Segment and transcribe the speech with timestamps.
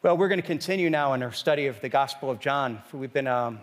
[0.00, 2.80] Well, we're going to continue now in our study of the Gospel of John.
[2.92, 3.58] We've been, um,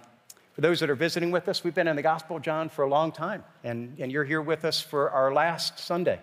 [0.51, 2.83] for those that are visiting with us, we've been in the Gospel of John for
[2.83, 6.19] a long time, and, and you're here with us for our last Sunday.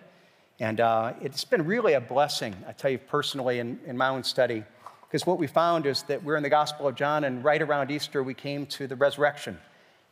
[0.59, 4.23] And uh, it's been really a blessing, I tell you personally, in, in my own
[4.23, 4.63] study,
[5.01, 7.89] because what we found is that we're in the Gospel of John, and right around
[7.89, 9.57] Easter, we came to the resurrection.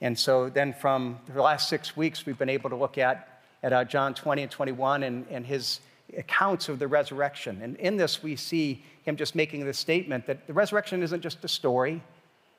[0.01, 3.71] And so then from the last six weeks, we've been able to look at, at
[3.71, 5.79] uh, John 20 and 21 and, and his
[6.17, 7.61] accounts of the resurrection.
[7.61, 11.43] And in this, we see him just making this statement that the resurrection isn't just
[11.43, 12.01] a story,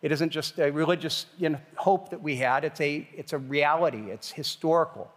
[0.01, 3.39] it isn't just a religious you know, hope that we had, it's a, it's a
[3.39, 5.11] reality, it's historical.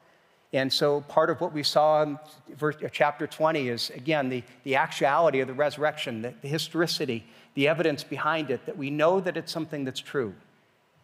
[0.53, 2.19] And so, part of what we saw in
[2.55, 7.25] verse, uh, chapter 20 is, again, the, the actuality of the resurrection, the, the historicity,
[7.55, 10.33] the evidence behind it, that we know that it's something that's true.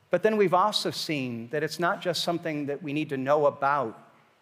[0.09, 3.45] But then we've also seen that it's not just something that we need to know
[3.47, 3.97] about,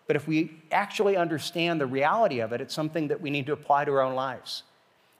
[0.09, 3.53] but if we actually understand the reality of it, it's something that we need to
[3.53, 4.63] apply to our own lives.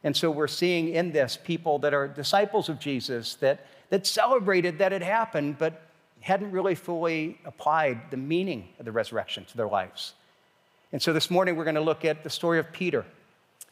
[0.04, 4.80] And so we're seeing in this people that are disciples of Jesus that, that celebrated
[4.80, 5.80] that it happened, but
[6.22, 10.16] hadn't really fully applied the meaning of the resurrection to their lives.
[10.92, 13.06] And so this morning we're going to look at the story of Peter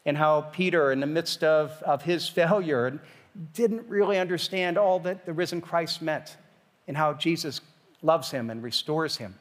[0.06, 3.02] and how Peter, in the midst of, of his failure,
[3.56, 6.38] didn't really understand all that the risen Christ meant
[6.88, 7.60] and how Jesus
[8.04, 9.34] loves him and restores him.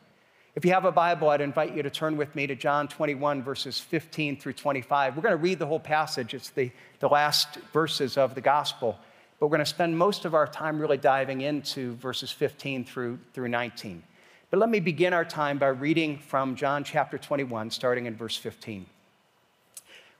[0.57, 3.43] If you have a Bible, I'd invite you to turn with me to John 21,
[3.43, 5.15] verses 15 through 25.
[5.15, 8.99] We're going to read the whole passage, it's the, the last verses of the gospel,
[9.39, 13.19] but we're going to spend most of our time really diving into verses 15 through,
[13.35, 14.03] through 19.
[14.51, 18.39] But let me begin our time by reading from John chapter 21, starting in verse
[18.39, 18.87] 15.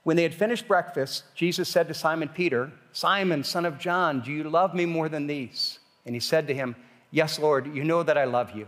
[0.03, 4.31] When they had finished breakfast, Jesus said to Simon Peter, Simon, son of John, do
[4.31, 5.79] you love me more than these?
[6.05, 6.75] And he said to him,
[7.09, 8.67] Yes, Lord, you know that I love you.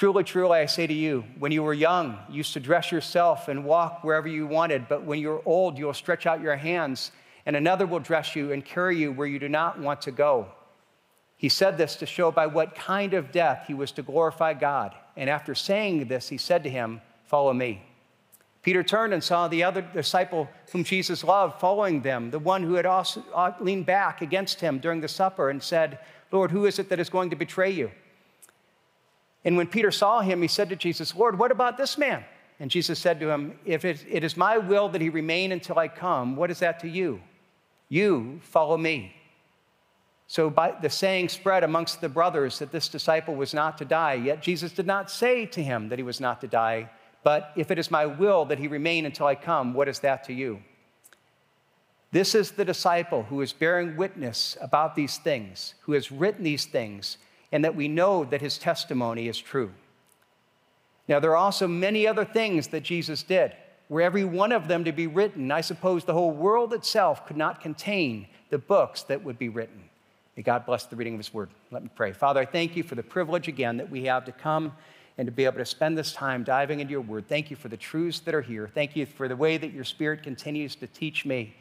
[0.00, 3.48] Truly, truly, I say to you, when you were young, you used to dress yourself
[3.48, 7.12] and walk wherever you wanted, but when you're old, you'll stretch out your hands,
[7.44, 10.48] and another will dress you and carry you where you do not want to go.
[11.36, 14.94] He said this to show by what kind of death he was to glorify God.
[15.18, 17.82] And after saying this, he said to him, Follow me.
[18.62, 22.72] Peter turned and saw the other disciple whom Jesus loved following them, the one who
[22.72, 25.98] had also uh, leaned back against him during the supper and said,
[26.32, 27.90] Lord, who is it that is going to betray you?
[29.44, 32.24] And when Peter saw him, he said to Jesus, Lord, what about this man?
[32.58, 35.88] And Jesus said to him, If it, is my will that he remain until I
[35.88, 37.20] come, what is that to you?
[37.88, 39.16] You follow me.
[40.26, 44.14] So by, the saying spread amongst the brothers that this disciple was not to die.
[44.14, 46.90] Yet Jesus did not say to him that he was not to die,
[47.24, 50.22] but if it is my will that he remain until I come, what is that
[50.24, 50.62] to you?
[52.12, 56.64] This is the disciple who is bearing witness about these things, who has written these
[56.64, 57.18] things
[57.52, 59.72] and that we know that his testimony is true.
[61.08, 63.52] Now, there are also many other things that Jesus did.
[63.88, 67.36] Were every one of them to be written, I suppose the whole world itself could
[67.36, 69.82] not contain the books that would be written.
[70.36, 71.50] May God bless the reading of his word.
[71.72, 72.12] Let me pray.
[72.12, 74.72] Father, I thank you for the privilege again that we have to come
[75.18, 77.28] and to be able to spend this time diving into your word.
[77.28, 78.70] Thank you for the truths that are here.
[78.72, 81.54] Thank you for the way that your spirit continues to teach me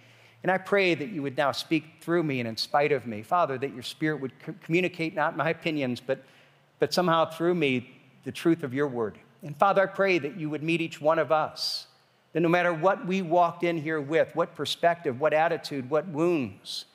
[0.44, 3.24] and I pray that you would now speak through me and in spite of me.
[3.24, 6.24] Father, that your spirit would communicate not my opinions, but,
[6.80, 7.90] but somehow through me
[8.24, 9.18] the truth of your word.
[9.44, 11.88] And Father, I pray that you would meet each one of us,
[12.34, 16.86] that no matter what we walked in here with, what perspective, what attitude, what wounds,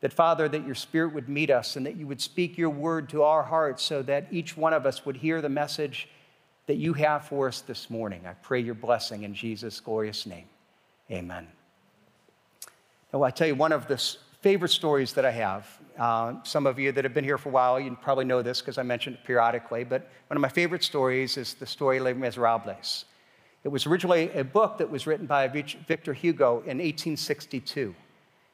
[0.00, 3.08] that Father, that your spirit would meet us and that you would speak your word
[3.10, 6.08] to our hearts so that each one of us would hear the message
[6.66, 8.26] that you have for us this morning.
[8.26, 10.46] I pray your blessing in Jesus' glorious name.
[11.10, 11.48] Amen.
[13.12, 14.00] Now, I tell you, one of the
[14.40, 15.66] favorite stories that I have,
[15.98, 18.60] uh, some of you that have been here for a while, you probably know this
[18.60, 22.14] because I mention it periodically, but one of my favorite stories is the story Les
[22.14, 23.06] Miserables.
[23.64, 27.94] It was originally a book that was written by Victor Hugo in 1862.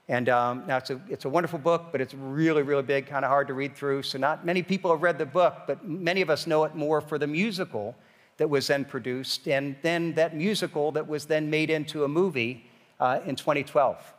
[0.09, 3.25] And um, now it's a, it's a wonderful book, but it's really, really big, kind
[3.25, 4.05] of hard to read through.
[4.05, 7.03] So not many people have read the book, but many of us know it more
[7.03, 7.95] for the musical
[8.39, 12.65] that was then produced, and then that musical that was then made into a movie
[13.01, 14.15] uh, in 2012.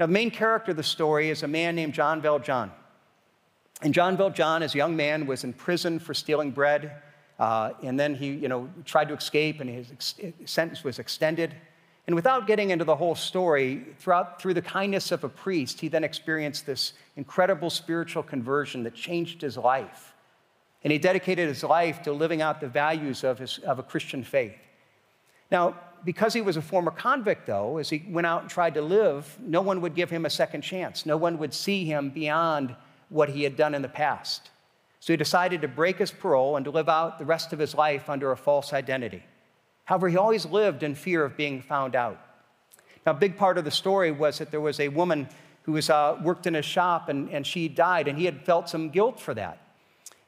[0.00, 2.70] Now, the main character of the story is a man named John Jean Valjean.
[3.82, 7.02] And John Jean Valjean, as a young man, was in prison for stealing bread.
[7.38, 10.14] Uh, and then he, you know, tried to escape, and his ex-
[10.46, 11.54] sentence was extended.
[12.06, 15.88] And without getting into the whole story, throughout, through the kindness of a priest, he
[15.88, 20.14] then experienced this incredible spiritual conversion that changed his life.
[20.82, 24.24] And he dedicated his life to living out the values of, his, of a Christian
[24.24, 24.56] faith.
[25.50, 28.82] Now, because he was a former convict, though, as he went out and tried to
[28.82, 31.06] live, no one would give him a second chance.
[31.06, 32.74] No one would see him beyond
[33.08, 34.50] what he had done in the past.
[35.00, 37.74] So he decided to break his parole and to live out the rest of his
[37.74, 39.22] life under a false identity.
[39.84, 42.20] However, he always lived in fear of being found out.
[43.04, 45.28] Now, a big part of the story was that there was a woman
[45.62, 48.68] who was, uh, worked in his shop and, and she died, and he had felt
[48.68, 49.58] some guilt for that.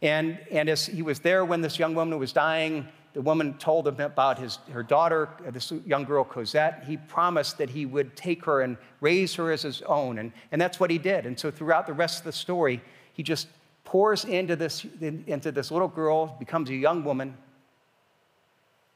[0.00, 3.86] And, and as he was there when this young woman was dying, the woman told
[3.86, 6.84] him about his, her daughter, this young girl, Cosette.
[6.86, 10.18] He promised that he would take her and raise her as his own.
[10.18, 11.26] And, and that's what he did.
[11.26, 12.80] And so throughout the rest of the story,
[13.12, 13.48] he just
[13.84, 17.36] pours into this, into this little girl, becomes a young woman,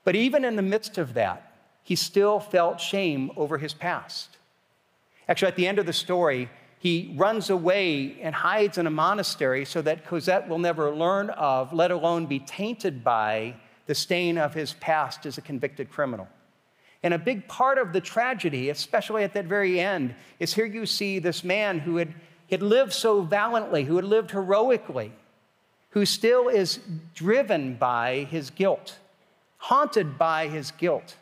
[0.05, 1.53] but even in the midst of that,
[1.83, 4.39] he still felt shame over his past.
[5.29, 6.49] Actually, at the end of the story,
[6.79, 11.73] he runs away and hides in a monastery so that Cosette will never learn of,
[11.73, 16.29] let alone be tainted by, the stain of his past as a convicted criminal.
[17.03, 20.87] And a big part of the tragedy, especially at that very end, is here you
[20.87, 22.15] see this man who had,
[22.51, 25.13] had lived so valiantly, who had lived heroically,
[25.91, 26.81] who still is
[27.15, 28.99] driven by his guilt
[29.67, 31.17] haunted by his guilt.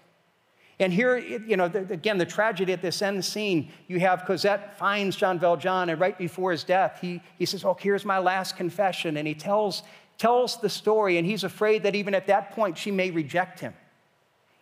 [0.80, 5.16] And here, you know, again, the tragedy at this end scene, you have Cosette finds
[5.16, 9.16] Jean Valjean, and right before his death, he, he says, Oh, here's my last confession.
[9.16, 9.82] And he tells,
[10.18, 13.74] tells the story, and he's afraid that even at that point, she may reject him.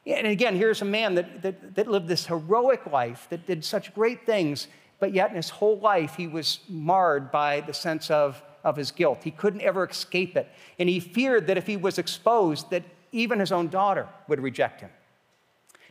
[0.06, 3.94] And again, here's a man that, that, that lived this heroic life, that did such
[3.94, 4.66] great things,
[4.98, 8.90] but yet in his whole life, he was marred by the sense of, of his
[8.90, 9.20] guilt.
[9.22, 10.48] He couldn't ever escape it.
[10.78, 12.82] And he feared that if he was exposed, that
[13.12, 14.90] even his own daughter would reject him.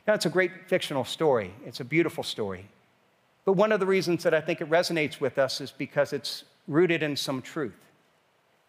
[0.08, 2.68] Now, it's a great fictional story, it's a beautiful story.
[3.46, 6.44] But one of the reasons that I think it resonates with us is because it's
[6.68, 7.91] rooted in some truth.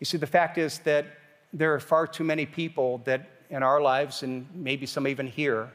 [0.03, 1.07] You see, the fact is that
[1.53, 5.71] there are far too many people that in our lives, and maybe some even here,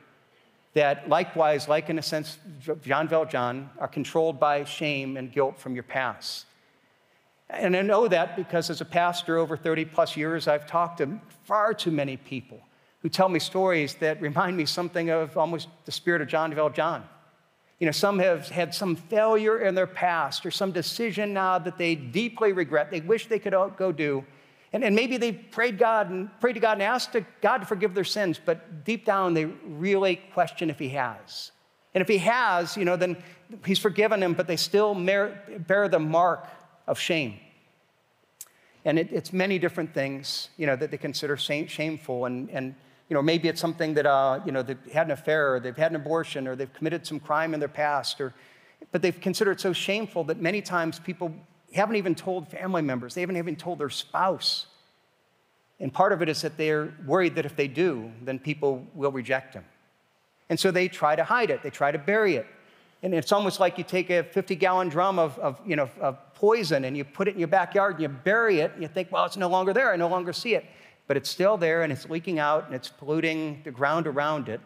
[0.74, 2.38] that likewise, like in a sense,
[2.84, 6.46] Jean Valjean, are controlled by shame and guilt from your past.
[7.50, 11.22] And I know that because as a pastor over 30 plus years, I've talked to
[11.46, 12.60] far too many people
[13.02, 17.02] who tell me stories that remind me something of almost the spirit of Jean Valjean.
[17.80, 21.78] You know, some have had some failure in their past or some decision now that
[21.78, 24.26] they deeply regret, they wish they could go do.
[24.74, 27.66] And, and maybe they prayed God and prayed to God and asked to God to
[27.66, 31.52] forgive their sins, but deep down they really question if He has.
[31.94, 33.18] And if He has, you know, then
[33.66, 36.46] He's forgiven them, but they still bear the mark
[36.86, 37.40] of shame.
[38.84, 42.26] And it, it's many different things, you know, that they consider shameful.
[42.26, 42.76] And, and
[43.10, 45.78] you know, maybe it's something that, uh, you know, they've had an affair or they've
[45.78, 48.20] had an abortion or they've committed some crime in their past.
[48.20, 48.34] Or,
[48.92, 51.34] but they've considered it so shameful that many times people
[51.74, 53.14] haven't even told family members.
[53.14, 54.66] They haven't even told their spouse.
[55.80, 59.12] And part of it is that they're worried that if they do, then people will
[59.12, 59.64] reject them.
[60.50, 61.62] And so they try to hide it.
[61.64, 62.48] They try to bury it.
[63.04, 66.18] And it's almost like you take a 50 gallon drum of, of, you know, of
[66.34, 69.12] poison and you put it in your backyard and you bury it and you think,
[69.12, 69.94] well, it's no longer there.
[69.94, 70.66] I no longer see it
[71.08, 74.62] but it's still there and it's leaking out and it's polluting the ground around it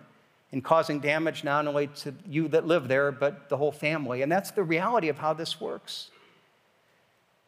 [0.51, 4.21] and causing damage not only to you that live there, but the whole family.
[4.21, 6.09] And that's the reality of how this works.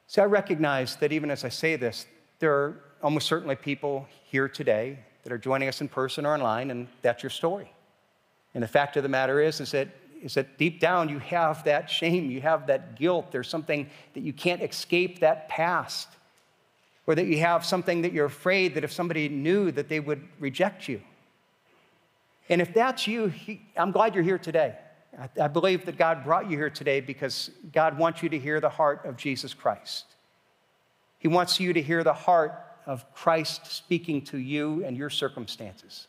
[0.08, 2.06] See, I recognize that even as I say this,
[2.40, 6.72] there are almost certainly people here today that are joining us in person or online,
[6.72, 7.72] and that's your story.
[8.54, 9.90] And the fact of the matter is, is that,
[10.22, 13.32] is that deep down you have that shame, you have that guilt.
[13.32, 16.10] There's something that you can't escape that past
[17.06, 20.22] or that you have something that you're afraid that if somebody knew that they would
[20.40, 21.02] reject you.
[22.50, 24.76] And if that's you, he, I'm glad you're here today.
[25.20, 28.60] I, I believe that God brought you here today because God wants you to hear
[28.60, 30.06] the heart of Jesus Christ.
[31.20, 32.54] He wants you to hear the heart
[32.86, 36.08] of Christ speaking to you and your circumstances.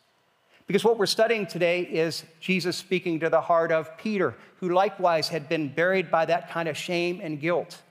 [0.67, 5.29] Because what we're studying today is Jesus speaking to the heart of Peter, who likewise
[5.29, 7.83] had been buried by that kind of shame and guilt.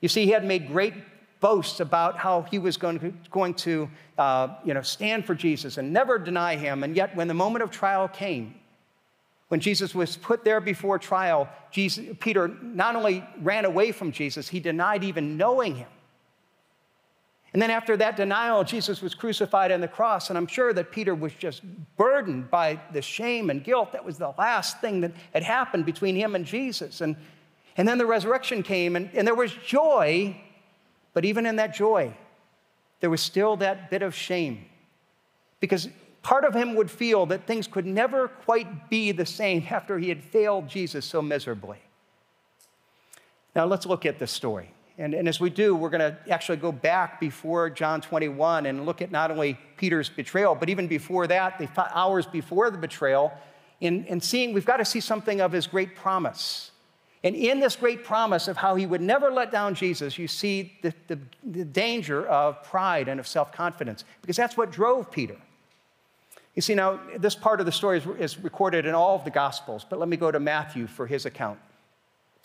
[0.00, 0.94] You see, he had made great
[1.46, 3.88] boasts about how he was going to, going to
[4.18, 6.82] uh, you know, stand for Jesus and never deny him.
[6.82, 8.56] And yet, when the moment of trial came,
[9.46, 14.48] when Jesus was put there before trial, Jesus, Peter not only ran away from Jesus,
[14.48, 15.92] he denied even knowing him.
[17.52, 20.30] And then after that denial, Jesus was crucified on the cross.
[20.30, 21.62] And I'm sure that Peter was just
[21.96, 23.92] burdened by the shame and guilt.
[23.92, 27.00] That was the last thing that had happened between him and Jesus.
[27.02, 27.14] And,
[27.76, 30.42] and then the resurrection came, and, and there was joy
[31.16, 32.14] but even in that joy,
[33.00, 34.66] there was still that bit of shame.
[35.60, 35.88] Because
[36.20, 40.10] part of him would feel that things could never quite be the same after he
[40.10, 41.78] had failed Jesus so miserably.
[43.54, 44.70] Now, let's look at this story.
[44.98, 48.84] And, and as we do, we're going to actually go back before John 21 and
[48.84, 53.32] look at not only Peter's betrayal, but even before that, the hours before the betrayal,
[53.80, 56.72] in, in seeing, we've got to see something of his great promise.
[57.26, 60.78] And in this great promise of how he would never let down Jesus, you see
[60.82, 65.34] the, the, the danger of pride and of self confidence, because that's what drove Peter.
[66.54, 69.32] You see, now, this part of the story is, is recorded in all of the
[69.32, 71.58] Gospels, but let me go to Matthew for his account.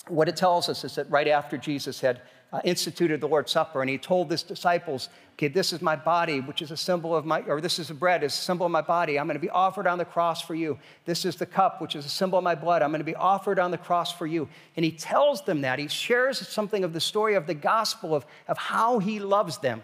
[0.07, 2.19] What it tells us is that right after Jesus had
[2.53, 6.39] uh, instituted the Lord's Supper, and he told his disciples, Okay, this is my body,
[6.39, 8.71] which is a symbol of my, or this is the bread, is a symbol of
[8.71, 9.17] my body.
[9.17, 10.77] I'm going to be offered on the cross for you.
[11.05, 12.81] This is the cup, which is a symbol of my blood.
[12.81, 14.47] I'm going to be offered on the cross for you.
[14.75, 15.79] And he tells them that.
[15.79, 19.81] He shares something of the story of the gospel of, of how he loves them.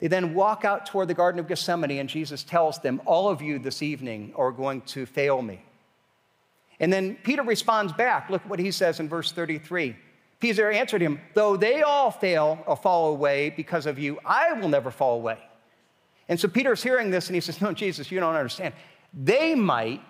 [0.00, 3.42] They then walk out toward the Garden of Gethsemane, and Jesus tells them, All of
[3.42, 5.62] you this evening are going to fail me.
[6.80, 8.30] And then Peter responds back.
[8.30, 9.96] Look what he says in verse 33.
[10.40, 14.68] Peter answered him, Though they all fail or fall away because of you, I will
[14.68, 15.38] never fall away.
[16.28, 18.74] And so Peter's hearing this and he says, No, Jesus, you don't understand.
[19.12, 20.02] They might,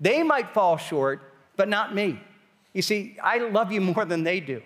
[0.00, 1.22] they might fall short,
[1.56, 2.20] but not me.
[2.72, 4.62] You see, I love you more than they do.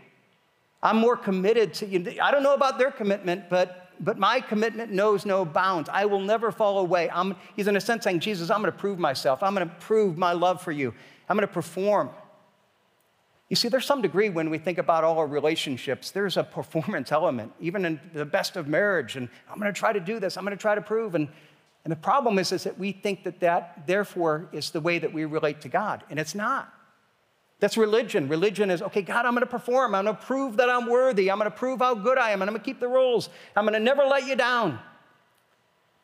[0.83, 2.21] I'm more committed to you.
[2.21, 5.89] I don't know about their commitment, but, but my commitment knows no bounds.
[5.93, 7.11] I will never fall away.
[7.11, 9.43] I'm, he's in a sense saying, Jesus, I'm going to prove myself.
[9.43, 10.95] I'm going to prove my love for you.
[11.29, 12.11] I'm going to perform.
[13.49, 17.13] You see, there's some degree when we think about all our relationships, there's a performance
[17.13, 19.17] element, even in the best of marriage.
[19.17, 21.15] And I'm going to try to do this, I'm going to try to prove.
[21.15, 21.29] And,
[21.85, 25.13] and the problem is, is that we think that that, therefore, is the way that
[25.13, 26.05] we relate to God.
[26.11, 26.73] And it's not.
[27.61, 28.29] That's religion.
[28.29, 29.95] Religion is, okay, God, I'm going to perform.
[29.95, 31.31] I'm going to prove that I'm worthy.
[31.31, 32.43] I'm going to prove how good I am.
[32.43, 33.31] And I'm going to keep the rules.
[33.57, 34.79] I'm going to never let you down.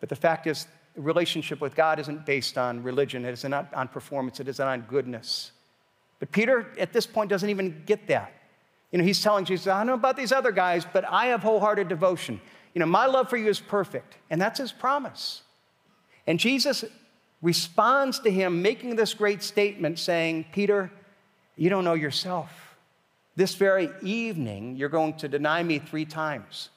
[0.01, 3.89] But the fact is, relationship with God isn't based on religion, it is not on
[3.89, 5.53] performance, it is not on goodness.
[6.19, 8.33] But Peter, at this point, doesn't even get that.
[8.93, 11.43] You know, he's telling Jesus, I don't know about these other guys, but I have
[11.43, 12.41] wholehearted devotion.
[12.75, 14.17] You know, my love for you is perfect.
[14.31, 15.43] And that's his promise.
[16.27, 16.85] And Jesus
[17.43, 20.91] responds to him, making this great statement, saying, Peter,
[21.57, 22.77] you don't know yourself.
[23.37, 26.71] This very evening, you're going to deny me three times.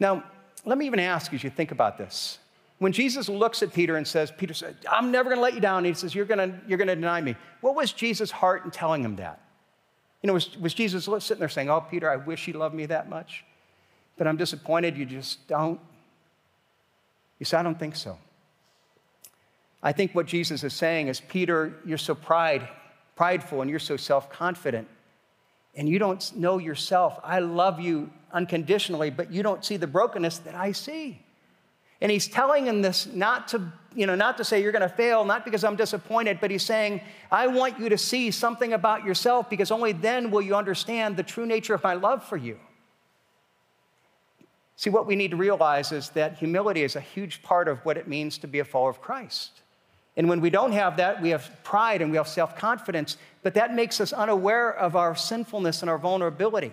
[0.00, 0.24] Now,
[0.64, 2.38] let me even ask as you think about this.
[2.78, 5.60] When Jesus looks at Peter and says, Peter said, I'm never going to let you
[5.60, 7.36] down, he says, You're going to, you're to deny me.
[7.60, 9.40] What was Jesus' heart in telling him that?
[10.22, 12.86] You know, was, was Jesus sitting there saying, Oh, Peter, I wish you loved me
[12.86, 13.44] that much,
[14.18, 15.80] but I'm disappointed you just don't?
[17.38, 18.18] You say, I don't think so.
[19.82, 22.68] I think what Jesus is saying is, Peter, you're so pride,
[23.14, 24.88] prideful and you're so self confident,
[25.74, 27.18] and you don't know yourself.
[27.22, 31.22] I love you unconditionally, but you don't see the brokenness that I see.
[32.00, 34.88] And he's telling him this not to, you know, not to say you're going to
[34.88, 37.00] fail, not because I'm disappointed, but he's saying,
[37.30, 41.22] I want you to see something about yourself because only then will you understand the
[41.22, 42.58] true nature of my love for you.
[44.76, 47.96] See, what we need to realize is that humility is a huge part of what
[47.96, 49.62] it means to be a follower of Christ.
[50.18, 53.54] And when we don't have that, we have pride and we have self confidence, but
[53.54, 56.72] that makes us unaware of our sinfulness and our vulnerability.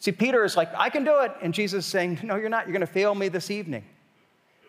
[0.00, 1.32] See, Peter is like, I can do it.
[1.42, 2.66] And Jesus is saying, No, you're not.
[2.66, 3.84] You're going to fail me this evening.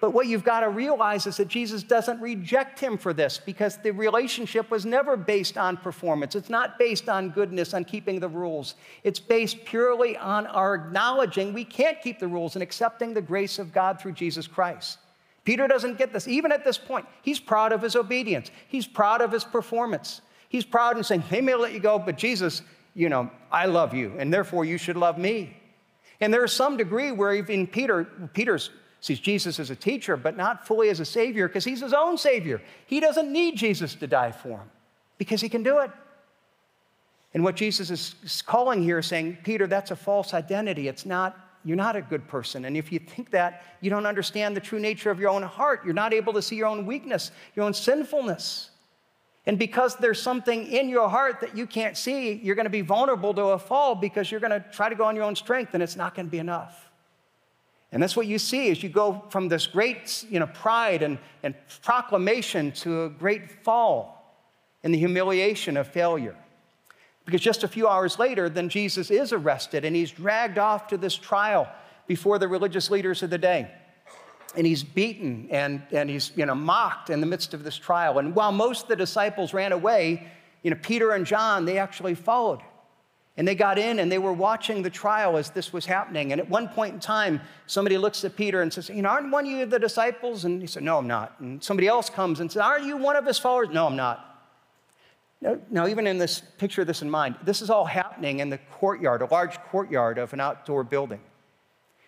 [0.02, 3.78] But what you've got to realize is that Jesus doesn't reject him for this because
[3.78, 6.36] the relationship was never based on performance.
[6.36, 8.76] It's not based on goodness, on keeping the rules.
[9.04, 13.60] It's based purely on our acknowledging we can't keep the rules and accepting the grace
[13.60, 15.00] of God through Jesus Christ.
[15.44, 16.28] Peter doesn't get this.
[16.28, 20.22] Even at this point, he's proud of his obedience, he's proud of his performance.
[20.48, 22.64] He's proud and saying, They may let you go, but Jesus,
[22.96, 25.56] you know, I love you, and therefore you should love me.
[26.20, 30.68] And there's some degree where even Peter, Peter's sees Jesus as a teacher, but not
[30.68, 32.62] fully as a savior because he's his own savior.
[32.86, 34.72] He doesn't need Jesus to die for him
[35.18, 35.92] because he can do it.
[37.34, 40.88] And what Jesus is calling here saying, Peter, that's a false identity.
[40.88, 42.66] It's not, you're not a good person.
[42.66, 45.82] And if you think that, you don't understand the true nature of your own heart.
[45.86, 48.72] You're not able to see your own weakness, your own sinfulness.
[49.46, 52.82] And because there's something in your heart that you can't see, you're going to be
[52.82, 55.74] vulnerable to a fall because you're going to try to go on your own strength
[55.76, 56.89] and it's not going to be enough.
[57.92, 61.18] And that's what you see as you go from this great you know, pride and,
[61.42, 64.38] and proclamation to a great fall
[64.84, 66.36] in the humiliation of failure.
[67.26, 70.98] Because just a few hours later, then Jesus is arrested and he's dragged off to
[70.98, 71.68] this trial
[72.08, 73.72] before the religious leaders of the day.
[74.56, 78.18] And he's beaten and, and he's you know, mocked in the midst of this trial.
[78.18, 80.28] And while most of the disciples ran away,
[80.64, 82.62] you know, Peter and John, they actually followed.
[83.40, 86.34] And they got in and they were watching the trial as this was happening.
[86.34, 89.32] And at one point in time, somebody looks at Peter and says, You know, aren't
[89.32, 90.44] one of you the disciples?
[90.44, 91.40] And he said, No, I'm not.
[91.40, 93.70] And somebody else comes and says, Aren't you one of his followers?
[93.72, 94.26] No, I'm not.
[95.72, 99.22] Now, even in this picture, this in mind, this is all happening in the courtyard,
[99.22, 101.22] a large courtyard of an outdoor building.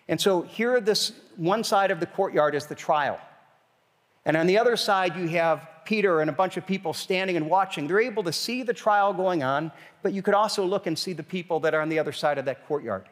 [0.08, 3.18] And so here, this one side of the courtyard is the trial.
[4.26, 7.48] And on the other side, you have Peter and a bunch of people standing and
[7.48, 7.86] watching.
[7.86, 9.72] They're able to see the trial going on,
[10.02, 12.38] but you could also look and see the people that are on the other side
[12.38, 13.08] of that courtyard.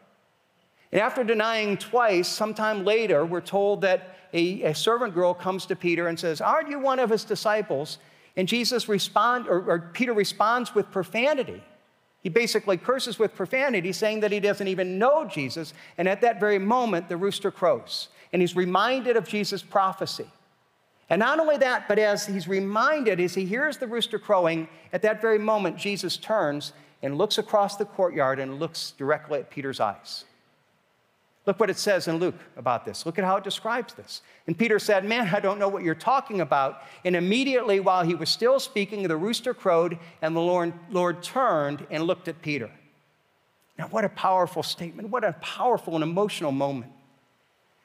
[0.93, 5.77] And after denying twice, sometime later, we're told that a, a servant girl comes to
[5.77, 7.99] Peter and says, Aren't you one of his disciples?
[8.37, 11.63] And Jesus respond, or, or Peter responds with profanity.
[12.23, 15.73] He basically curses with profanity, saying that he doesn't even know Jesus.
[15.97, 18.09] And at that very moment, the rooster crows.
[18.33, 20.27] And he's reminded of Jesus' prophecy.
[21.11, 25.03] And not only that, but as he's reminded, as he hears the rooster crowing, at
[25.03, 29.81] that very moment, Jesus turns and looks across the courtyard and looks directly at Peter's
[29.81, 30.25] eyes.
[31.47, 33.05] Look what it says in Luke about this.
[33.05, 34.23] Look at how it describes this.
[34.47, 36.83] And Peter said, Man, I don't know what you're talking about.
[37.05, 41.87] And immediately, while he was still speaking, the rooster crowed, and the Lord, Lord turned
[41.91, 42.71] and looked at Peter.
[43.79, 45.09] Now, what a powerful statement.
[45.09, 46.93] What a powerful and emotional moment.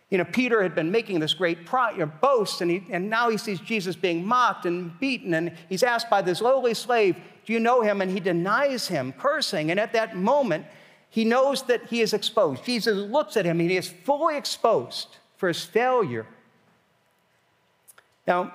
[0.09, 3.37] You know, Peter had been making this great pro- boast, and, he, and now he
[3.37, 7.59] sees Jesus being mocked and beaten, and he's asked by this lowly slave, Do you
[7.59, 8.01] know him?
[8.01, 9.71] And he denies him, cursing.
[9.71, 10.65] And at that moment,
[11.09, 12.63] he knows that he is exposed.
[12.65, 16.27] Jesus looks at him, and he is fully exposed for his failure.
[18.27, 18.53] Now,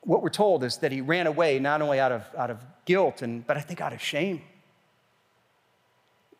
[0.00, 3.22] what we're told is that he ran away not only out of, out of guilt,
[3.22, 4.42] and, but I think out of shame.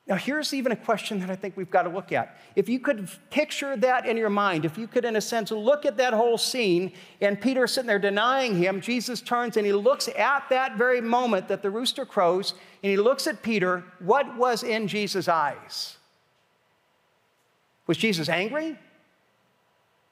[0.06, 2.36] Now, here's even a question that I think we've got to look at.
[2.56, 5.86] If you could picture that in your mind, if you could, in a sense, look
[5.86, 6.92] at that whole scene,
[7.22, 11.48] and Peter sitting there denying him, Jesus turns and he looks at that very moment
[11.48, 13.82] that the rooster crows, and he looks at Peter.
[13.98, 15.96] What was in Jesus' eyes?
[17.86, 18.78] Was Jesus angry?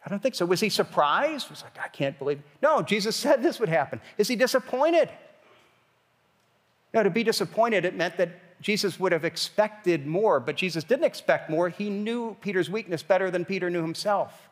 [0.05, 0.47] I don't think so.
[0.47, 1.51] Was he surprised?
[1.51, 2.45] Was like, I can't believe it.
[2.63, 4.01] No, Jesus said this would happen.
[4.17, 5.11] Is he disappointed?
[6.95, 8.31] No, to be disappointed, it meant that
[8.63, 11.69] Jesus would have expected more, but Jesus didn't expect more.
[11.69, 14.49] He knew Peter's weakness better than Peter knew himself.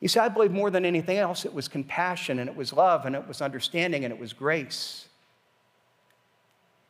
[0.00, 3.04] You see, I believe more than anything else, it was compassion and it was love
[3.04, 5.06] and it was understanding and it was grace.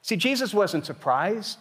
[0.02, 1.58] See, Jesus wasn't surprised.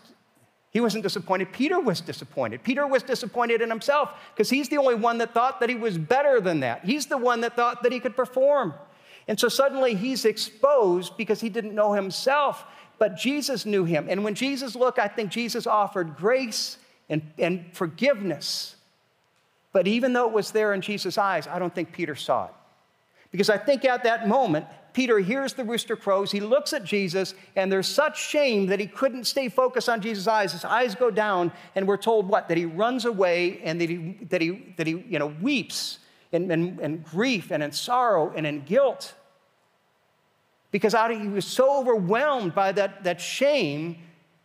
[0.71, 1.51] He wasn't disappointed.
[1.51, 2.63] Peter was disappointed.
[2.63, 5.97] Peter was disappointed in himself because he's the only one that thought that he was
[5.97, 6.85] better than that.
[6.85, 8.75] He's the one that thought that he could perform.
[9.27, 12.65] And so suddenly he's exposed because he didn't know himself
[12.99, 14.07] but Jesus knew him.
[14.09, 16.77] And when Jesus looked, I think Jesus offered grace
[17.09, 18.75] and, and forgiveness.
[19.71, 22.53] But even though it was there in Jesus' eyes, I don't think Peter saw it.
[23.31, 27.35] Because I think at that moment, Peter hears the rooster crows, he looks at Jesus,
[27.55, 30.51] and there's such shame that he couldn't stay focused on Jesus' eyes.
[30.51, 32.47] His eyes go down, and we're told what?
[32.47, 35.99] That he runs away and that he, that he, that he you know, weeps
[36.31, 39.13] in, in, in grief and in sorrow and in guilt
[40.71, 43.97] because he was so overwhelmed by that, that shame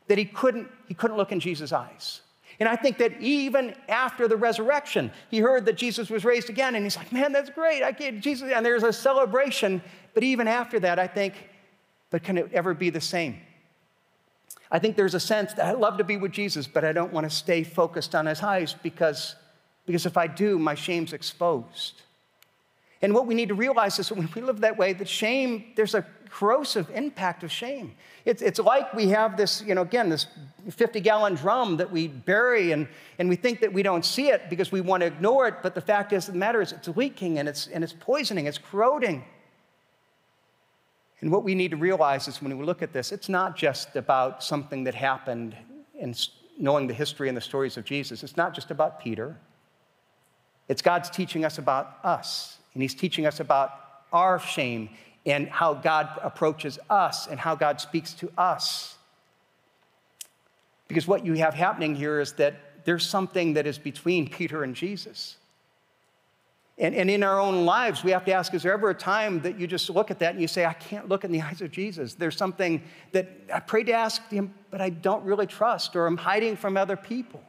[0.06, 2.22] that he couldn't, he couldn't look in Jesus' eyes.
[2.60, 6.76] And I think that even after the resurrection, he heard that Jesus was raised again,
[6.76, 7.82] and he's like, man, that's great.
[7.82, 9.82] I get Jesus, and there's a celebration.
[10.14, 11.34] But even after that, I think,
[12.10, 13.40] but can it ever be the same?
[14.70, 17.12] I think there's a sense that I love to be with Jesus, but I don't
[17.12, 19.34] want to stay focused on his eyes because,
[19.84, 22.02] because if I do, my shame's exposed.
[23.04, 25.72] And what we need to realize is that when we live that way, that shame,
[25.76, 27.92] there's a corrosive impact of shame.
[28.24, 30.26] It's, it's like we have this, you know, again, this
[30.70, 32.88] 50 gallon drum that we bury and,
[33.18, 35.56] and we think that we don't see it because we want to ignore it.
[35.62, 38.56] But the fact is, the matter is, it's leaking and it's, and it's poisoning, it's
[38.56, 39.22] corroding.
[41.20, 43.96] And what we need to realize is when we look at this, it's not just
[43.96, 45.54] about something that happened
[45.94, 46.14] in
[46.58, 48.22] knowing the history and the stories of Jesus.
[48.22, 49.36] It's not just about Peter.
[50.70, 53.70] It's God's teaching us about us and he's teaching us about
[54.12, 54.90] our shame
[55.26, 58.96] and how God approaches us and how God speaks to us.
[60.88, 64.74] Because what you have happening here is that there's something that is between Peter and
[64.74, 65.36] Jesus.
[66.76, 69.40] And, and in our own lives, we have to ask is there ever a time
[69.42, 71.62] that you just look at that and you say, I can't look in the eyes
[71.62, 72.14] of Jesus?
[72.14, 72.82] There's something
[73.12, 76.76] that I pray to ask him, but I don't really trust, or I'm hiding from
[76.76, 77.42] other people.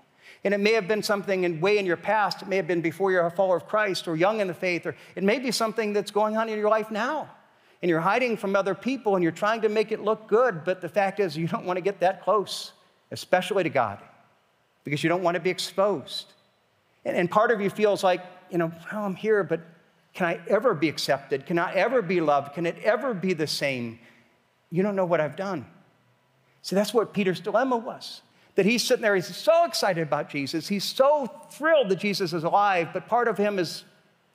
[0.46, 2.44] And it may have been something in, way in your past.
[2.44, 4.86] It may have been before you're a follower of Christ or young in the faith,
[4.86, 7.28] or it may be something that's going on in your life now.
[7.82, 10.82] And you're hiding from other people and you're trying to make it look good, but
[10.82, 12.74] the fact is, you don't want to get that close,
[13.10, 14.00] especially to God,
[14.84, 16.34] because you don't want to be exposed.
[17.06, 19.62] And, and part of you feels like, you know, well, I'm here, but
[20.14, 21.48] can I ever be accepted?
[21.48, 22.54] Can I ever be loved?
[22.54, 23.98] Can it ever be the same?
[24.70, 25.66] You don't know what I've done.
[26.62, 28.22] See, that's what Peter's dilemma was.
[28.56, 30.68] That he's sitting there, he's so excited about Jesus.
[30.68, 33.84] He's so thrilled that Jesus is alive, but part of him is,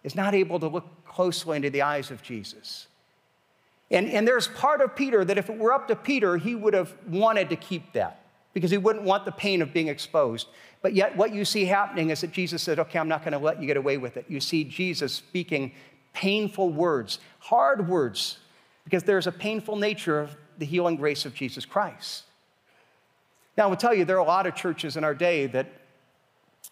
[0.05, 2.87] is not able to look closely into the eyes of Jesus.
[3.91, 6.75] And, and there's part of Peter that if it were up to Peter, he would
[6.75, 10.49] have wanted to keep that because he wouldn't want the pain of being exposed.
[10.83, 13.39] But yet, what you see happening is that Jesus said, Okay, I'm not going to
[13.39, 14.27] let you get away with it.
[14.29, 15.73] You see Jesus speaking
[16.13, 18.39] painful words, hard words,
[18.85, 22.25] because there's a painful nature of the healing grace of Jesus Christ.
[23.57, 25.67] Now, I will tell you, there are a lot of churches in our day that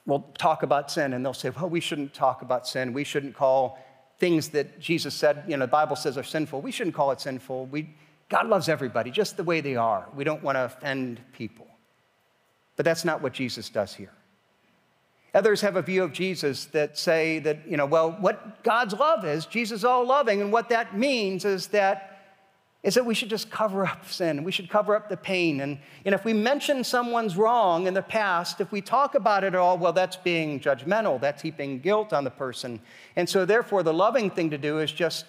[0.06, 2.92] will talk about sin and they'll say, well, we shouldn't talk about sin.
[2.92, 3.78] We shouldn't call
[4.18, 6.60] things that Jesus said, you know, the Bible says are sinful.
[6.60, 7.66] We shouldn't call it sinful.
[7.66, 7.94] We,
[8.28, 10.08] God loves everybody just the way they are.
[10.14, 11.66] We don't want to offend people.
[12.76, 14.12] But that's not what Jesus does here.
[15.34, 19.24] Others have a view of Jesus that say that, you know, well, what God's love
[19.24, 22.17] is, Jesus is all loving, and what that means is that
[22.82, 24.44] is that we should just cover up sin.
[24.44, 25.60] We should cover up the pain.
[25.60, 29.48] And, and if we mention someone's wrong in the past, if we talk about it
[29.48, 31.20] at all, well, that's being judgmental.
[31.20, 32.80] That's heaping guilt on the person.
[33.16, 35.24] And so, therefore, the loving thing to do is just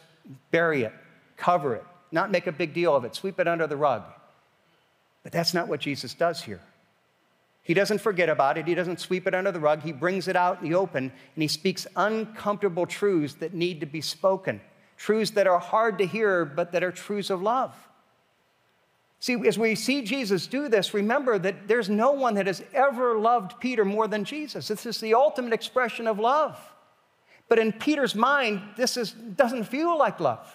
[0.52, 0.94] bury it,
[1.38, 4.04] cover it, not make a big deal of it, sweep it under the rug.
[5.24, 6.62] But that's not what Jesus does here.
[7.64, 8.68] He doesn't forget about it.
[8.68, 9.82] He doesn't sweep it under the rug.
[9.82, 13.86] He brings it out in the open and he speaks uncomfortable truths that need to
[13.86, 14.62] be spoken
[15.00, 17.74] truths that are hard to hear, but that are truths of love.
[19.22, 23.18] See, as we see Jesus do this, remember that there's no one that has ever
[23.18, 24.68] loved Peter more than Jesus.
[24.68, 26.60] This is the ultimate expression of love.
[27.48, 30.46] But in Peter's mind, this is, doesn't feel like love.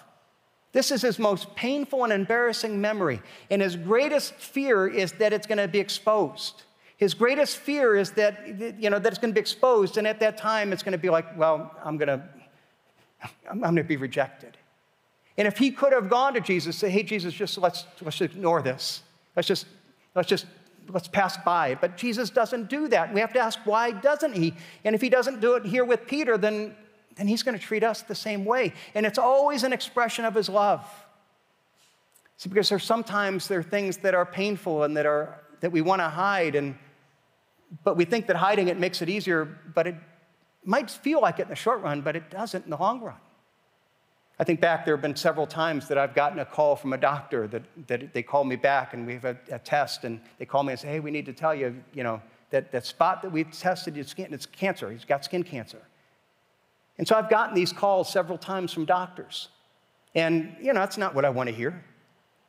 [0.72, 3.22] This is his most painful and embarrassing memory.
[3.50, 6.64] And his greatest fear is that it's going to be exposed.
[6.96, 9.96] His greatest fear is that, you know, that it's going to be exposed.
[9.96, 12.22] And at that time, it's going to be like, well, I'm going to
[13.50, 14.56] I'm, going to be rejected.
[15.36, 18.62] And if he could have gone to Jesus, say, hey, Jesus, just let's, let's ignore
[18.62, 19.02] this.
[19.36, 19.66] Let's just,
[20.14, 20.46] let's just,
[20.88, 21.74] let's pass by.
[21.74, 23.12] But Jesus doesn't do that.
[23.12, 24.54] We have to ask, why doesn't he?
[24.84, 26.76] And if he doesn't do it here with Peter, then,
[27.16, 28.72] then he's going to treat us the same way.
[28.94, 30.86] And it's always an expression of his love.
[32.36, 35.80] See, because there's sometimes there are things that are painful and that are that we
[35.80, 36.76] want to hide, and
[37.84, 39.94] but we think that hiding it makes it easier, but it
[40.64, 43.16] might feel like it in the short run, but it doesn't in the long run.
[44.38, 46.98] I think back, there have been several times that I've gotten a call from a
[46.98, 50.44] doctor that, that they call me back and we have a, a test and they
[50.44, 53.22] call me and say, hey, we need to tell you, you know, that, that spot
[53.22, 54.90] that we tested, it's, skin, it's cancer.
[54.90, 55.80] He's got skin cancer.
[56.98, 59.48] And so I've gotten these calls several times from doctors.
[60.14, 61.84] And, you know, that's not what I want to hear.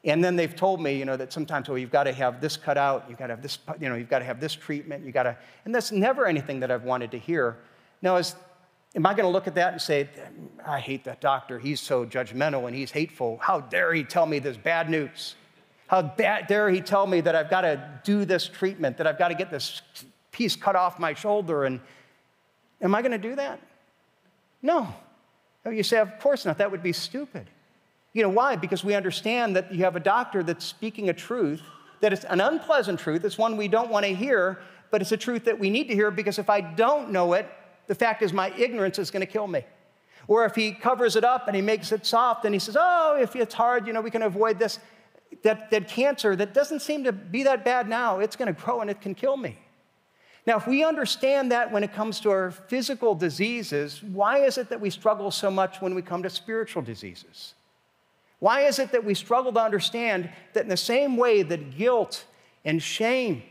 [0.03, 2.57] And then they've told me, you know, that sometimes, well, you've got to have this
[2.57, 5.03] cut out, you've got to have this, you know, you've got to have this treatment,
[5.03, 7.57] you got to, and that's never anything that I've wanted to hear.
[8.05, 8.35] Now, is,
[8.95, 10.07] am I going to look at that and say,
[10.63, 11.57] I hate that doctor.
[11.57, 13.39] He's so judgmental and he's hateful.
[13.41, 15.33] How dare he tell me this bad news?
[15.87, 19.29] How dare he tell me that I've got to do this treatment, that I've got
[19.29, 19.81] to get this
[20.31, 21.63] piece cut off my shoulder?
[21.63, 21.79] And
[22.79, 23.59] am I going to do that?
[24.61, 24.87] No.
[25.65, 26.59] You say, of course not.
[26.59, 27.49] That would be stupid.
[28.13, 28.55] You know why?
[28.55, 31.63] Because we understand that you have a doctor that's speaking a truth,
[32.01, 33.25] that it's an unpleasant truth.
[33.25, 34.59] It's one we don't want to hear,
[34.91, 37.49] but it's a truth that we need to hear because if I don't know it,
[37.87, 39.63] the fact is, my ignorance is going to kill me.
[40.27, 43.17] Or if he covers it up and he makes it soft and he says, oh,
[43.19, 44.79] if it's hard, you know, we can avoid this.
[45.43, 48.81] That, that cancer that doesn't seem to be that bad now, it's going to grow
[48.81, 49.57] and it can kill me.
[50.47, 54.69] Now, if we understand that when it comes to our physical diseases, why is it
[54.69, 57.55] that we struggle so much when we come to spiritual diseases?
[58.39, 62.25] Why is it that we struggle to understand that in the same way that guilt
[62.63, 63.43] and shame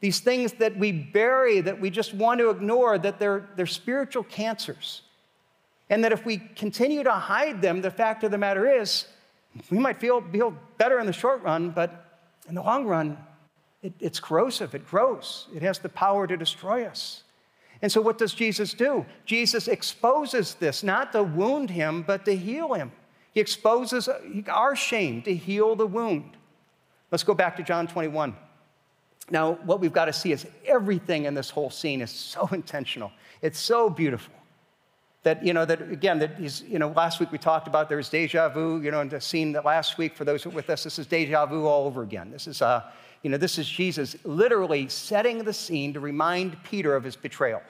[0.00, 4.22] these things that we bury, that we just want to ignore, that they're, they're spiritual
[4.24, 5.02] cancers.
[5.88, 9.06] And that if we continue to hide them, the fact of the matter is,
[9.70, 13.16] we might feel, feel better in the short run, but in the long run,
[13.82, 17.22] it, it's corrosive, it grows, it has the power to destroy us.
[17.82, 19.04] And so, what does Jesus do?
[19.26, 22.90] Jesus exposes this, not to wound him, but to heal him.
[23.32, 24.08] He exposes
[24.48, 26.36] our shame to heal the wound.
[27.10, 28.34] Let's go back to John 21.
[29.30, 33.12] Now, what we've got to see is everything in this whole scene is so intentional.
[33.42, 34.34] It's so beautiful.
[35.24, 38.08] That, you know, that again, that he's, you know, last week we talked about there's
[38.08, 41.00] deja vu, you know, in the scene that last week, for those with us, this
[41.00, 42.30] is deja vu all over again.
[42.30, 42.82] This is, uh,
[43.24, 47.60] you know, this is Jesus literally setting the scene to remind Peter of his betrayal.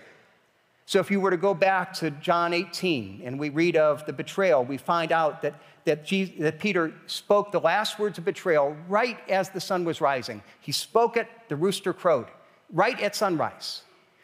[0.87, 4.13] So if you were to go back to John 18 and we read of the
[4.13, 5.55] betrayal, we find out that
[5.87, 10.01] that, Jesus, that Peter spoke the last words of betrayal right as the sun was
[10.01, 10.43] rising.
[10.61, 12.27] He spoke it, the rooster crowed,
[12.73, 13.83] right at sunrise.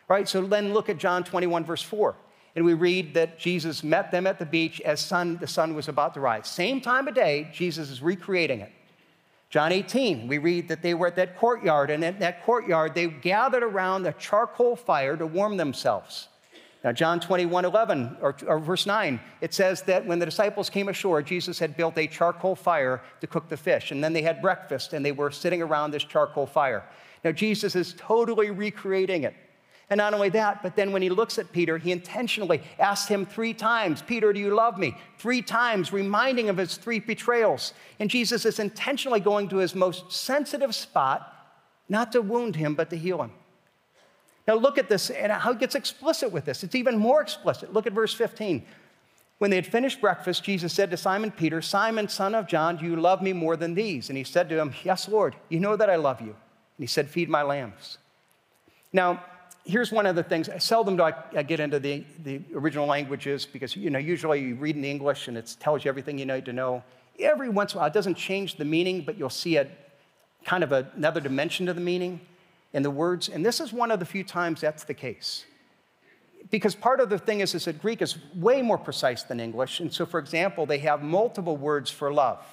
[0.09, 0.29] Right?
[0.29, 2.15] So then look at John 21, verse 4.
[2.55, 5.89] And we read that Jesus met them at the beach as sun, the sun was
[5.89, 6.49] about to rise.
[6.49, 8.73] Same time of day, Jesus is recreating it.
[9.49, 13.07] John 18, we read that they were at that courtyard, and at that courtyard, they
[13.07, 16.29] gathered around a charcoal fire to warm themselves.
[16.85, 20.89] Now, John 21, 11, or, or, verse 9, it says that when the disciples came
[20.89, 23.93] ashore, Jesus had built a charcoal fire to cook the fish.
[23.93, 26.85] And then they had breakfast and they were sitting around this charcoal fire.
[27.23, 29.35] Now, Jesus is totally recreating it.
[29.91, 33.27] And not only that, but then when he looks at Peter, he intentionally asks him
[33.27, 34.97] three times, Peter, do you love me?
[35.19, 37.75] Three times, reminding of his three betrayals.
[38.01, 41.33] And Jesus is intentionally going to his most sensitive spot,
[41.89, 43.33] not to wound him, but to heal him.
[44.47, 46.65] Now look at this and how it gets explicit with this.
[46.65, 47.73] It's even more explicit.
[47.73, 48.65] Look at verse 15.
[49.39, 52.85] When they had finished breakfast, Jesus said to Simon Peter, Simon, son of John, do
[52.85, 54.09] you love me more than these?
[54.09, 56.29] And he said to him, Yes, Lord, you know that I love you.
[56.29, 57.99] And he said, Feed my lambs.
[58.93, 59.25] Now,
[59.65, 60.49] here's one of the things.
[60.59, 64.55] Seldom do I, I, get into the, the original languages because, you know, usually you
[64.57, 66.83] read in the English and it tells you everything you need to know.
[67.19, 69.67] Every once in a while, it doesn't change the meaning, but you'll see a
[70.45, 72.21] kind of a, another dimension to the meaning
[72.73, 73.29] in the words.
[73.29, 75.45] And this is one of the few times that's the case.
[76.51, 79.81] Because part of the thing is, is that Greek is way more precise than English.
[79.81, 82.45] And so, for example, they have multiple words for love.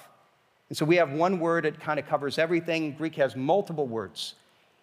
[0.68, 2.92] And so we have one word that kind of covers everything.
[2.92, 4.34] Greek has multiple words.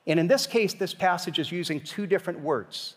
[0.05, 2.95] And in this case, this passage is using two different words.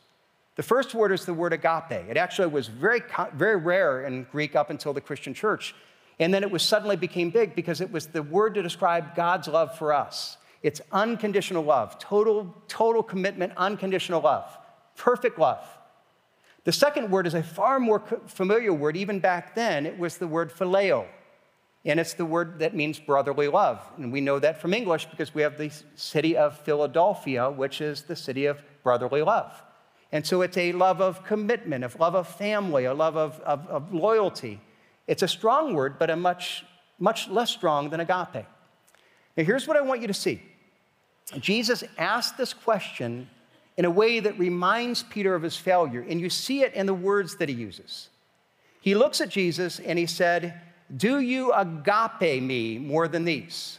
[0.57, 2.09] The first word is the word agape.
[2.09, 3.01] It actually was very,
[3.35, 5.75] very rare in Greek up until the Christian church.
[6.19, 9.49] And then it was suddenly became big because it was the word to describe God's
[9.49, 10.37] love for us.
[10.63, 14.57] It's unconditional love, total, total commitment, unconditional love,
[14.97, 15.67] perfect love.
[16.65, 19.87] The second word is a far more familiar word, even back then.
[19.87, 21.07] It was the word phileo.
[21.87, 23.81] And it's the word that means brotherly love.
[23.97, 28.03] And we know that from English because we have the city of Philadelphia, which is
[28.03, 29.63] the city of brotherly love.
[30.13, 33.67] And so it's a love of commitment, a love of family, a love of, of,
[33.69, 34.61] of loyalty.
[35.07, 36.65] It's a strong word, but a much,
[36.99, 38.45] much less strong than agape.
[39.37, 40.43] Now, here's what I want you to see
[41.39, 43.29] Jesus asked this question
[43.77, 46.95] in a way that reminds Peter of his failure, and you see it in the
[46.95, 48.09] words that he uses.
[48.81, 50.61] He looks at Jesus and he said,
[50.97, 53.79] do you agape me more than these?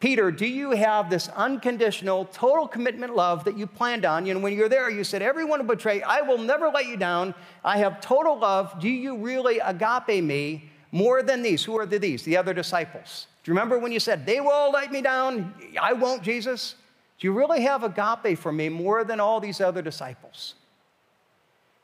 [0.00, 4.26] Peter, do you have this unconditional, total commitment love that you planned on?
[4.26, 6.96] You know, when you're there, you said, Everyone will betray, I will never let you
[6.96, 7.34] down.
[7.64, 8.80] I have total love.
[8.80, 11.62] Do you really agape me more than these?
[11.62, 12.24] Who are the these?
[12.24, 13.28] The other disciples.
[13.42, 15.54] Do you remember when you said, They will let me down?
[15.80, 16.76] I won't, Jesus?
[17.18, 20.54] Do you really have agape for me more than all these other disciples?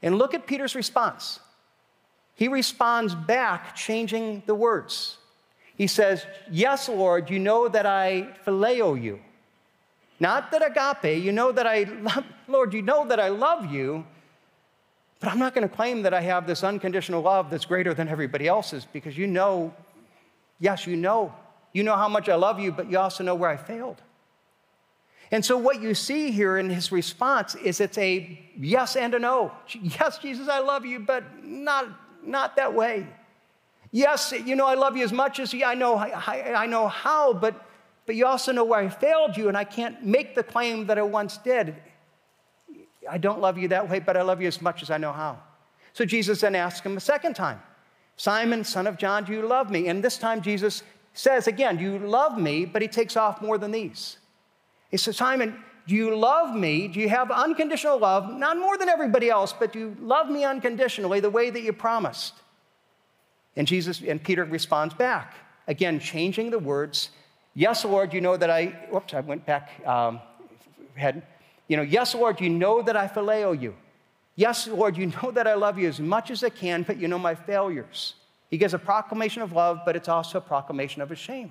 [0.03, 1.41] And look at Peter's response.
[2.35, 5.17] He responds back, changing the words.
[5.77, 9.21] He says, Yes, Lord, you know that I phileo you.
[10.21, 14.05] Not that agape, you know that I love, Lord, you know that I love you,
[15.21, 18.09] but I'm not going to claim that I have this unconditional love that's greater than
[18.09, 19.73] everybody else's because you know,
[20.59, 21.33] yes, you know.
[21.73, 24.03] You know how much I love you, but you also know where I failed.
[25.31, 29.19] And so, what you see here in his response is it's a yes and a
[29.19, 29.53] no.
[29.73, 31.87] Yes, Jesus, I love you, but not
[32.25, 33.07] not that way.
[33.91, 37.33] Yes, you know, I love you as much as I know, I, I know how,
[37.33, 37.67] but,
[38.05, 40.99] but you also know where I failed you, and I can't make the claim that
[40.99, 41.75] I once did.
[43.11, 45.13] I don't love you that way, but I love you as much as I know
[45.13, 45.39] how.
[45.95, 47.63] So Jesus then asks him a second time
[48.17, 49.89] Simon, son of John, do you love me?
[49.89, 50.83] And this time Jesus
[51.19, 52.65] says again, you love me?
[52.65, 54.19] But he takes off more than these.
[54.91, 56.87] He says, Simon, do you love me?
[56.87, 58.31] Do you have unconditional love?
[58.31, 61.73] Not more than everybody else, but do you love me unconditionally the way that you
[61.73, 62.35] promised?
[63.57, 65.35] And Jesus and Peter responds back,
[65.67, 67.11] again, changing the words.
[67.55, 70.21] Yes, Lord, you know that I, whoops, I went back, um,
[70.95, 71.23] had,
[71.67, 73.75] you know, yes, Lord, you know that I phileo you.
[74.37, 77.09] Yes, Lord, you know that I love you as much as I can, but you
[77.09, 78.15] know my failures.
[78.49, 81.51] He gives a proclamation of love, but it's also a proclamation of his shame.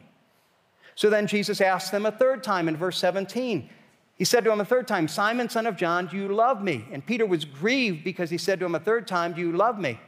[0.95, 3.69] So then Jesus asks them a third time in verse 17
[4.17, 6.85] he said to him a third time, Simon, son of John, do you love me?
[6.91, 9.79] And Peter was grieved because he said to him a third time, Do you love
[9.79, 9.99] me?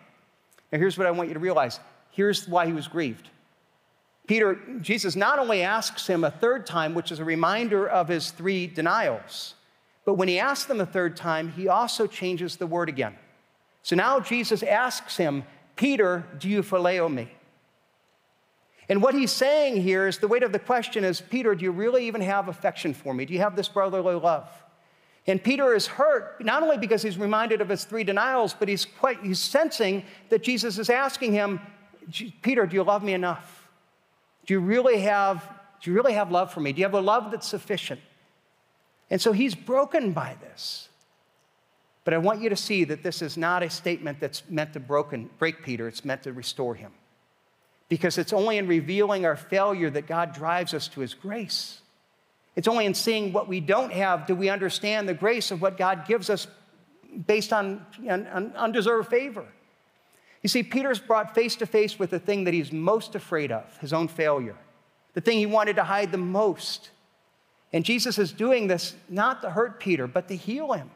[0.72, 1.80] Now, here's what I want you to realize.
[2.10, 3.30] Here's why he was grieved.
[4.26, 8.32] Peter, Jesus not only asks him a third time, which is a reminder of his
[8.32, 9.56] three denials,
[10.06, 13.16] but when he asks them a third time, he also changes the word again.
[13.84, 15.44] So now Jesus asks him,
[15.80, 17.30] Peter, do you phileo me?
[18.90, 21.72] And what he's saying here is the weight of the question is Peter, do you
[21.72, 23.24] really even have affection for me?
[23.24, 24.50] Do you have this brotherly love?
[25.26, 28.84] And Peter is hurt, not only because he's reminded of his three denials, but he's,
[28.84, 31.62] quite, he's sensing that Jesus is asking him,
[32.42, 33.70] Peter, do you love me enough?
[34.48, 35.50] Do you really have,
[35.82, 36.74] do you really have love for me?
[36.74, 38.02] Do you have a love that's sufficient?
[39.10, 40.89] And so he's broken by this.
[42.10, 44.80] But I want you to see that this is not a statement that's meant to
[44.80, 46.92] broken, break Peter, it's meant to restore him.
[47.88, 51.82] Because it's only in revealing our failure that God drives us to his grace.
[52.56, 55.78] It's only in seeing what we don't have do we understand the grace of what
[55.78, 56.48] God gives us
[57.28, 59.46] based on, on undeserved favor.
[60.42, 63.78] You see, Peter's brought face to face with the thing that he's most afraid of
[63.78, 64.58] his own failure,
[65.14, 66.90] the thing he wanted to hide the most.
[67.72, 70.90] And Jesus is doing this not to hurt Peter, but to heal him.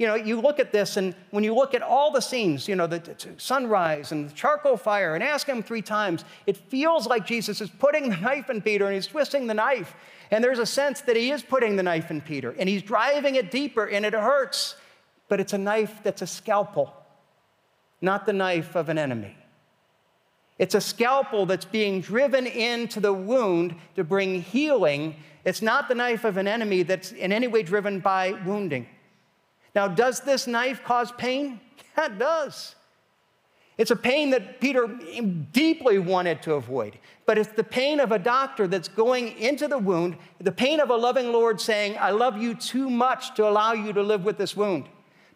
[0.00, 2.74] You know, you look at this, and when you look at all the scenes, you
[2.74, 7.06] know, the, the sunrise and the charcoal fire, and ask him three times, it feels
[7.06, 9.94] like Jesus is putting the knife in Peter and he's twisting the knife.
[10.30, 13.34] And there's a sense that he is putting the knife in Peter, and he's driving
[13.34, 14.76] it deeper, and it hurts.
[15.28, 16.94] But it's a knife that's a scalpel,
[18.00, 19.36] not the knife of an enemy.
[20.58, 25.16] It's a scalpel that's being driven into the wound to bring healing.
[25.44, 28.86] It's not the knife of an enemy that's in any way driven by wounding.
[29.74, 31.60] Now, does this knife cause pain?
[31.98, 32.76] Yeah, it does.
[33.76, 34.86] It's a pain that Peter
[35.52, 39.78] deeply wanted to avoid, but it's the pain of a doctor that's going into the
[39.78, 43.72] wound, the pain of a loving Lord saying, I love you too much to allow
[43.72, 44.84] you to live with this wound.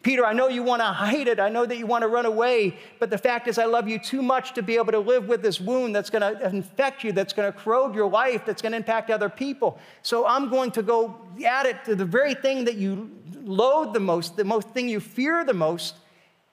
[0.05, 1.41] Peter, I know you want to hide it.
[1.41, 2.77] I know that you want to run away.
[2.99, 5.43] But the fact is, I love you too much to be able to live with
[5.43, 8.73] this wound that's going to infect you, that's going to corrode your life, that's going
[8.73, 9.79] to impact other people.
[10.03, 13.11] So I'm going to go at it to the very thing that you
[13.45, 15.95] loathe the most, the most thing you fear the most.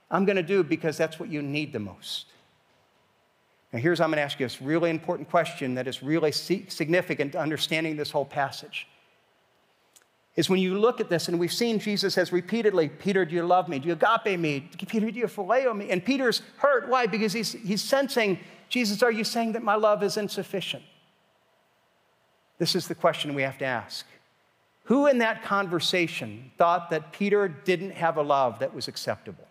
[0.09, 2.27] I'm going to do because that's what you need the most.
[3.73, 7.33] Now, here's I'm going to ask you this really important question that is really significant
[7.33, 8.87] to understanding this whole passage
[10.41, 13.43] is when you look at this, and we've seen Jesus has repeatedly, Peter, do you
[13.43, 13.77] love me?
[13.77, 14.67] Do you agape me?
[14.87, 15.91] Peter, do you phileo me?
[15.91, 16.89] And Peter's hurt.
[16.89, 17.05] Why?
[17.05, 20.83] Because he's, he's sensing, Jesus, are you saying that my love is insufficient?
[22.57, 24.07] This is the question we have to ask.
[24.85, 29.47] Who in that conversation thought that Peter didn't have a love that was acceptable?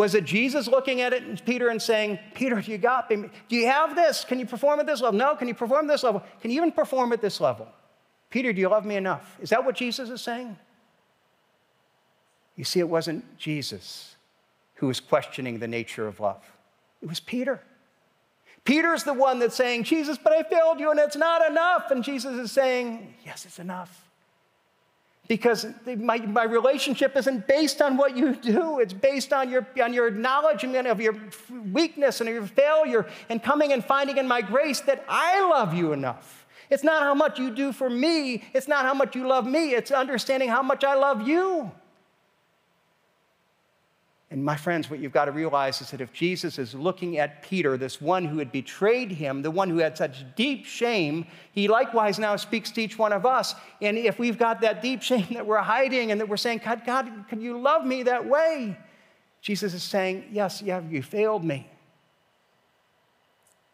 [0.00, 3.28] Was it Jesus looking at it and Peter and saying, Peter, you got me.
[3.50, 4.24] Do you have this?
[4.24, 5.18] Can you perform at this level?
[5.18, 5.36] No.
[5.36, 6.22] Can you perform at this level?
[6.40, 7.68] Can you even perform at this level?
[8.30, 9.36] Peter, do you love me enough?
[9.42, 10.56] Is that what Jesus is saying?
[12.56, 14.16] You see, it wasn't Jesus
[14.76, 16.50] who was questioning the nature of love,
[17.02, 17.60] it was Peter.
[18.64, 21.90] Peter's the one that's saying, Jesus, but I failed you and it's not enough.
[21.90, 24.09] And Jesus is saying, Yes, it's enough
[25.30, 28.80] because my, my relationship isn't based on what you do.
[28.80, 31.14] It's based on your, on your acknowledgement of your
[31.70, 35.92] weakness and your failure and coming and finding in my grace that I love you
[35.92, 36.48] enough.
[36.68, 39.72] It's not how much you do for me, it's not how much you love me,
[39.72, 41.70] it's understanding how much I love you.
[44.32, 47.42] And my friends, what you've got to realize is that if Jesus is looking at
[47.42, 51.66] Peter, this one who had betrayed him, the one who had such deep shame, he
[51.66, 53.56] likewise now speaks to each one of us.
[53.82, 56.82] And if we've got that deep shame that we're hiding and that we're saying, God,
[56.86, 58.78] God, can you love me that way?
[59.40, 61.68] Jesus is saying, Yes, yeah, you failed me.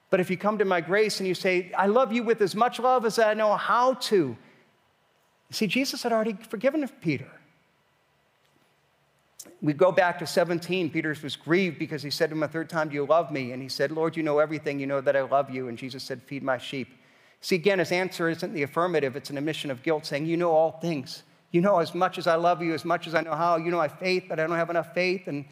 [0.09, 2.55] But if you come to my grace and you say, I love you with as
[2.55, 4.37] much love as I know how to,
[5.51, 7.29] see, Jesus had already forgiven Peter
[9.63, 10.91] we go back to 17.
[10.91, 13.53] Peter was grieved because he said to him a third time, Do you love me?
[13.53, 14.79] And he said, Lord, you know everything.
[14.79, 15.69] You know that I love you.
[15.69, 16.89] And Jesus said, Feed my sheep.
[17.41, 20.53] See, again, his answer isn't the affirmative, it's an admission of guilt, saying, You know
[20.53, 21.23] all things.
[21.53, 23.57] You know as much as I love you, as much as I know how.
[23.57, 25.27] You know I have faith, but I don't have enough faith.
[25.27, 25.45] And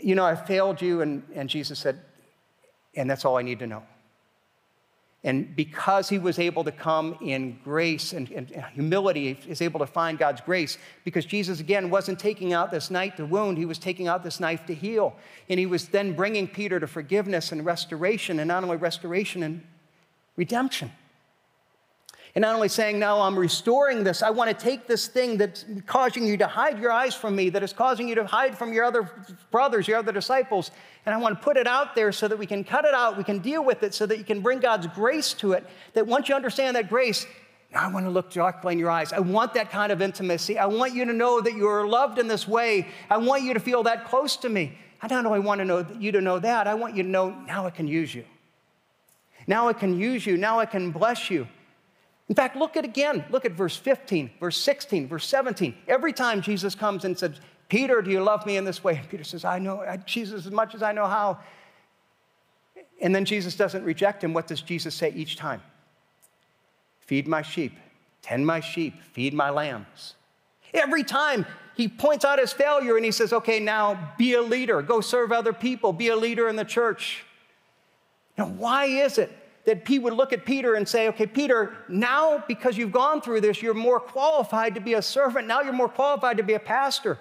[0.00, 1.00] you know I failed you.
[1.00, 2.00] And, and Jesus said,
[2.94, 3.82] And that's all I need to know.
[5.24, 9.86] And because he was able to come in grace and, and, humility, is able to
[9.86, 13.78] find God's grace, because Jesus, again, wasn't taking out this knife to wound, he was
[13.78, 15.16] taking out this knife to heal.
[15.48, 19.64] And he was then bringing Peter to forgiveness and restoration, and not only restoration and
[20.36, 20.92] redemption.
[22.34, 25.64] And not only saying, now I'm restoring this, I want to take this thing that's
[25.86, 28.72] causing you to hide your eyes from me, that is causing you to hide from
[28.72, 29.10] your other
[29.50, 30.70] brothers, your other disciples,
[31.06, 33.16] and I want to put it out there so that we can cut it out,
[33.16, 35.66] we can deal with it, so that you can bring God's grace to it.
[35.94, 37.26] That once you understand that grace,
[37.72, 39.12] now I want to look directly in your eyes.
[39.12, 40.58] I want that kind of intimacy.
[40.58, 42.88] I want you to know that you are loved in this way.
[43.10, 44.78] I want you to feel that close to me.
[45.00, 47.30] I not only want to know you to know that, I want you to know
[47.30, 48.24] now I can use you.
[49.46, 50.36] Now I can use you.
[50.36, 51.46] Now I can bless you.
[52.28, 53.24] In fact, look at again.
[53.30, 55.74] Look at verse 15, verse 16, verse 17.
[55.86, 58.96] Every time Jesus comes and says, Peter, do you love me in this way?
[58.96, 61.38] And Peter says, I know, Jesus, as much as I know how.
[63.00, 64.34] And then Jesus doesn't reject him.
[64.34, 65.62] What does Jesus say each time?
[67.00, 67.72] Feed my sheep,
[68.20, 70.14] tend my sheep, feed my lambs.
[70.74, 74.82] Every time he points out his failure and he says, okay, now be a leader,
[74.82, 77.24] go serve other people, be a leader in the church.
[78.36, 79.32] Now, why is it
[79.68, 83.42] that he would look at Peter and say, okay, Peter, now because you've gone through
[83.42, 85.46] this, you're more qualified to be a servant.
[85.46, 87.18] Now you're more qualified to be a pastor.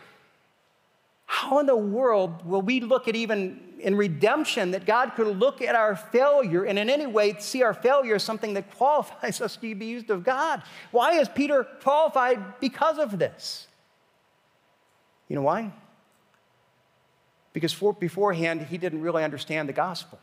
[1.25, 5.61] How in the world will we look at even in redemption that God could look
[5.61, 9.57] at our failure and in any way see our failure as something that qualifies us
[9.57, 10.63] to be used of God?
[10.91, 13.67] Why is Peter qualified because of this?
[15.27, 15.73] You know why?
[17.51, 20.17] Because for, beforehand, he didn't really understand the gospel.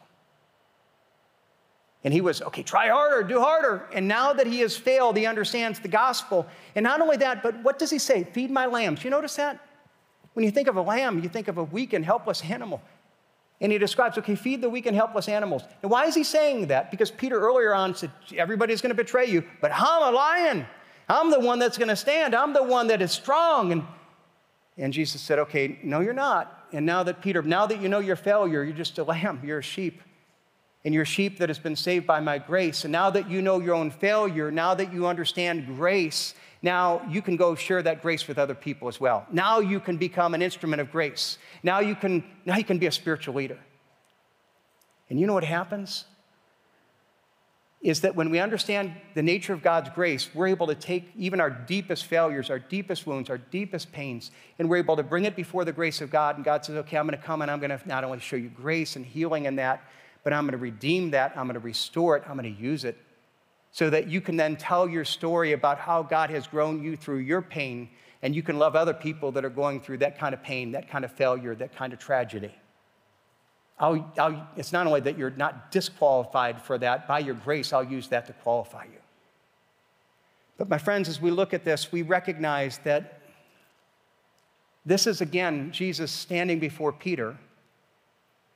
[2.05, 3.89] And he was, okay, try harder, do harder.
[3.95, 6.47] And now that he has failed, he understands the gospel.
[6.75, 8.25] And not only that, but what does he say?
[8.25, 9.03] Feed my lambs.
[9.03, 9.59] You notice that?
[10.35, 12.83] When you think of a lamb, you think of a weak and helpless animal.
[13.61, 15.63] And he describes, okay, feed the weak and helpless animals.
[15.81, 16.91] And why is he saying that?
[16.91, 20.67] Because Peter earlier on said, everybody's going to betray you, but I'm a lion.
[21.09, 22.35] I'm the one that's going to stand.
[22.35, 23.73] I'm the one that is strong.
[23.73, 23.85] And,
[24.77, 26.67] and Jesus said, okay, no, you're not.
[26.73, 29.61] And now that Peter, now that you know your failure, you're just a lamb, you're
[29.61, 30.03] a sheep
[30.85, 32.85] and your sheep that has been saved by my grace.
[32.85, 37.23] And now that you know your own failure, now that you understand grace, now you
[37.23, 39.27] can go share that grace with other people as well.
[39.31, 41.39] Now you can become an instrument of grace.
[41.63, 43.59] Now you can, now you can be a spiritual leader.
[45.09, 46.05] And you know what happens?
[47.81, 51.39] Is that when we understand the nature of God's grace, we're able to take even
[51.39, 55.37] our deepest failures, our deepest wounds, our deepest pains, and we're able to bring it
[55.37, 56.37] before the grace of God.
[56.37, 58.37] And God says, okay, I'm going to come and I'm going to not only show
[58.37, 59.83] you grace and healing in that,
[60.25, 61.37] but I'm going to redeem that.
[61.37, 62.25] I'm going to restore it.
[62.27, 62.97] I'm going to use it
[63.71, 67.19] so that you can then tell your story about how God has grown you through
[67.19, 67.89] your pain
[68.23, 70.89] and you can love other people that are going through that kind of pain, that
[70.89, 72.55] kind of failure, that kind of tragedy.
[73.79, 77.85] I'll, I'll, it's not only that you're not disqualified for that, by your grace, I'll
[77.85, 79.01] use that to qualify you.
[80.57, 83.21] But, my friends, as we look at this, we recognize that
[84.87, 87.37] this is again Jesus standing before Peter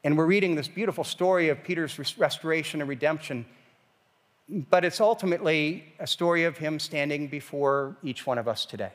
[0.04, 3.44] and we're reading this beautiful story of Peter's restoration and redemption,
[4.70, 8.92] but it's ultimately a story of him standing before each one of us today.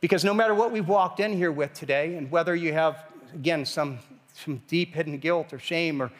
[0.00, 3.04] Because no matter what we've walked in here with today, and whether you have,
[3.34, 3.98] again, some,
[4.34, 6.12] some deep hidden guilt or shame or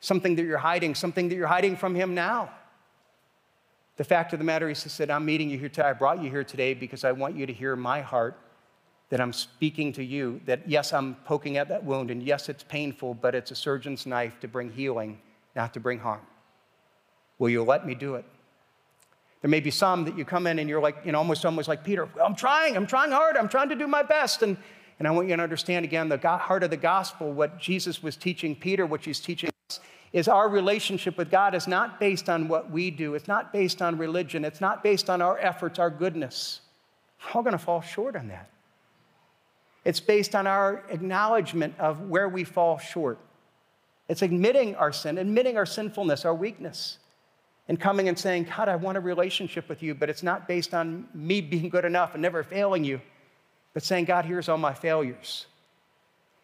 [0.00, 2.50] something that you're hiding, something that you're hiding from him now,
[3.96, 5.88] the fact of the matter is, he said, I'm meeting you here today.
[5.88, 8.38] I brought you here today because I want you to hear my heart
[9.12, 12.62] that I'm speaking to you, that yes, I'm poking at that wound, and yes, it's
[12.62, 15.20] painful, but it's a surgeon's knife to bring healing,
[15.54, 16.22] not to bring harm.
[17.38, 18.24] Will you let me do it?
[19.42, 21.68] There may be some that you come in and you're like, you know, almost almost
[21.68, 24.42] like Peter, I'm trying, I'm trying hard, I'm trying to do my best.
[24.42, 24.56] And,
[24.98, 28.16] and I want you to understand again the heart of the gospel, what Jesus was
[28.16, 29.80] teaching Peter, what he's teaching us,
[30.14, 33.82] is our relationship with God is not based on what we do, it's not based
[33.82, 36.62] on religion, it's not based on our efforts, our goodness.
[37.22, 38.48] We're all going to fall short on that.
[39.84, 43.18] It's based on our acknowledgement of where we fall short.
[44.08, 46.98] It's admitting our sin, admitting our sinfulness, our weakness,
[47.68, 50.74] and coming and saying, God, I want a relationship with you, but it's not based
[50.74, 53.00] on me being good enough and never failing you,
[53.74, 55.46] but saying, God, here's all my failures.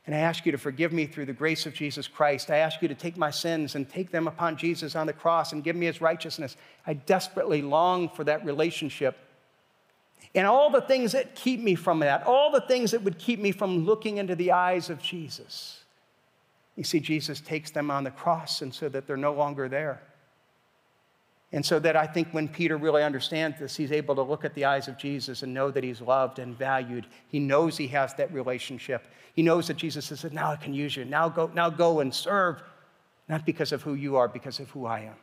[0.06, 2.50] And I ask you to forgive me through the grace of Jesus Christ.
[2.50, 5.52] I ask you to take my sins and take them upon Jesus on the cross
[5.52, 6.56] and give me his righteousness.
[6.86, 9.18] I desperately long for that relationship
[10.34, 13.40] and all the things that keep me from that, all the things that would keep
[13.40, 15.82] me from looking into the eyes of Jesus.
[16.76, 20.00] You see, Jesus takes them on the cross, and so that they're no longer there.
[21.50, 24.54] And so that I think when Peter really understands this, he's able to look at
[24.54, 27.06] the eyes of Jesus and know that he's loved and valued.
[27.28, 29.06] He knows he has that relationship.
[29.34, 31.06] He knows that Jesus has said, Now I can use you.
[31.06, 32.62] Now go, now go and serve,
[33.28, 35.14] not because of who you are, because of who I am.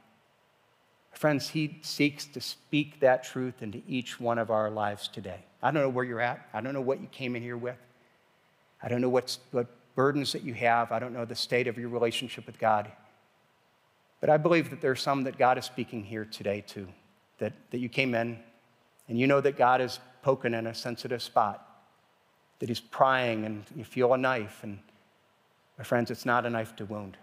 [1.16, 5.46] Friends, He seeks to speak that truth into each one of our lives today.
[5.64, 6.48] I don't know where you're at.
[6.54, 7.78] I don't know what you came in here with.
[8.84, 9.38] I don't know what
[9.96, 10.92] burdens that you have.
[10.92, 12.92] I don't know the state of your relationship with God.
[14.20, 16.88] But I believe that there's some that God is speaking here today too.
[17.38, 18.38] That, that you came in
[19.08, 21.66] and you know that God is poking in a sensitive spot,
[22.60, 24.60] that He's prying and you feel a knife.
[24.64, 24.80] And
[25.78, 27.16] my friends, it's not a knife to wound,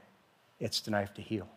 [0.61, 1.49] it's the knife to heal.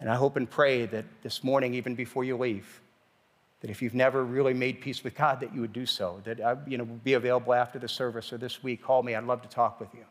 [0.00, 2.80] And I hope and pray that this morning, even before you leave,
[3.60, 6.20] that if you've never really made peace with God, that you would do so.
[6.24, 8.82] That I, you know, be available after the service or this week.
[8.82, 9.14] Call me.
[9.14, 10.04] I'd love to talk with you.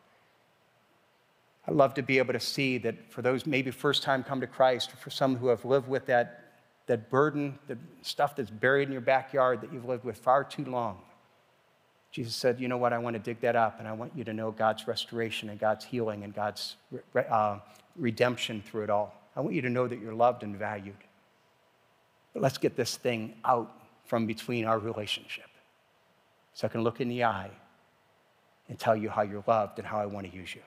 [1.67, 4.47] I'd love to be able to see that for those maybe first time come to
[4.47, 6.55] Christ, or for some who have lived with that,
[6.87, 10.65] that burden, the stuff that's buried in your backyard that you've lived with far too
[10.65, 10.97] long.
[12.11, 12.91] Jesus said, You know what?
[12.91, 15.59] I want to dig that up, and I want you to know God's restoration and
[15.59, 16.75] God's healing and God's
[17.29, 17.59] uh,
[17.95, 19.22] redemption through it all.
[19.35, 20.95] I want you to know that you're loved and valued.
[22.33, 23.71] But let's get this thing out
[24.05, 25.49] from between our relationship
[26.53, 27.51] so I can look in the eye
[28.69, 30.61] and tell you how you're loved and how I want to use you.